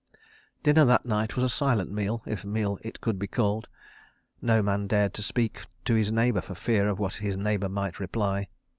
[0.63, 3.67] Dinner that night was a silent meal, if meal it could be called.
[4.41, 8.47] No man dared speak to his neighbour for fear of what his neighbour might reply.